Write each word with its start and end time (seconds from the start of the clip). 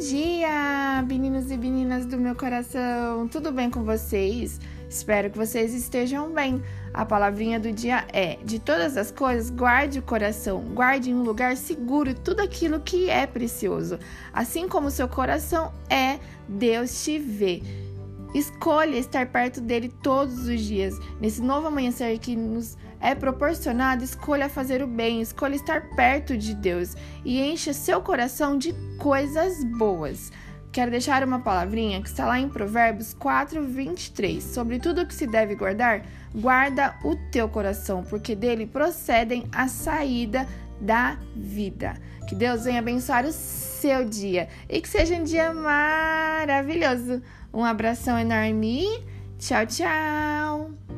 dia, 0.00 1.04
meninos 1.06 1.50
e 1.50 1.56
meninas 1.56 2.06
do 2.06 2.18
meu 2.18 2.34
coração! 2.34 3.28
Tudo 3.28 3.52
bem 3.52 3.70
com 3.70 3.84
vocês? 3.84 4.58
Espero 4.88 5.30
que 5.30 5.38
vocês 5.38 5.72
estejam 5.72 6.32
bem. 6.32 6.60
A 6.92 7.06
palavrinha 7.06 7.60
do 7.60 7.70
dia 7.70 8.04
é: 8.12 8.36
de 8.42 8.58
todas 8.58 8.96
as 8.96 9.12
coisas, 9.12 9.48
guarde 9.48 10.00
o 10.00 10.02
coração, 10.02 10.60
guarde 10.74 11.10
em 11.10 11.14
um 11.14 11.22
lugar 11.22 11.56
seguro 11.56 12.14
tudo 12.14 12.40
aquilo 12.40 12.80
que 12.80 13.08
é 13.08 13.26
precioso. 13.28 13.96
Assim 14.32 14.66
como 14.66 14.90
seu 14.90 15.06
coração 15.06 15.70
é, 15.88 16.18
Deus 16.48 17.04
te 17.04 17.18
vê. 17.18 17.62
Escolha 18.34 18.96
estar 18.96 19.26
perto 19.26 19.60
dele 19.60 19.92
todos 20.02 20.46
os 20.46 20.60
dias. 20.60 20.98
Nesse 21.20 21.42
novo 21.42 21.66
amanhecer 21.66 22.18
que 22.18 22.36
nos 22.36 22.76
é 23.00 23.14
proporcionado, 23.14 24.04
escolha 24.04 24.48
fazer 24.48 24.82
o 24.82 24.86
bem, 24.86 25.20
escolha 25.20 25.54
estar 25.54 25.90
perto 25.96 26.36
de 26.36 26.54
Deus 26.54 26.94
e 27.24 27.40
encha 27.40 27.72
seu 27.72 28.00
coração 28.00 28.56
de 28.56 28.74
coisas 28.98 29.64
boas. 29.64 30.30
Quero 30.72 30.92
deixar 30.92 31.24
uma 31.24 31.40
palavrinha 31.40 32.00
que 32.00 32.08
está 32.08 32.26
lá 32.26 32.38
em 32.38 32.48
Provérbios 32.48 33.12
4, 33.14 33.64
23. 33.64 34.42
Sobre 34.42 34.78
tudo 34.78 35.04
que 35.04 35.14
se 35.14 35.26
deve 35.26 35.56
guardar, 35.56 36.06
guarda 36.32 36.94
o 37.02 37.16
teu 37.32 37.48
coração, 37.48 38.04
porque 38.04 38.36
dele 38.36 38.66
procedem 38.66 39.48
a 39.50 39.66
saída 39.66 40.46
da 40.80 41.18
vida. 41.34 41.94
Que 42.28 42.36
Deus 42.36 42.64
venha 42.64 42.78
abençoar 42.78 43.24
o 43.26 43.32
seu 43.80 44.04
dia 44.04 44.48
e 44.68 44.80
que 44.80 44.88
seja 44.88 45.14
um 45.14 45.24
dia 45.24 45.52
maravilhoso. 45.52 47.22
Um 47.52 47.64
abração 47.64 48.18
enorme. 48.18 48.86
Tchau, 49.38 49.66
tchau. 49.66 50.89